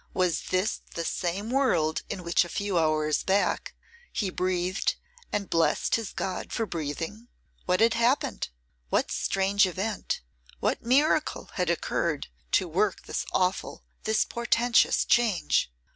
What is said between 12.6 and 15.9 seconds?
work this awful, this portentous change?